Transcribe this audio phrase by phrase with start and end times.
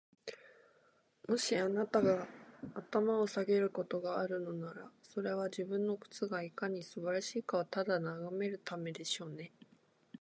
[1.29, 2.27] もし、あなたが
[2.73, 9.51] 頭を下げることがあるのなら、それは、自分の靴がいかに素晴らしいかをただ眺めるためでしょうね。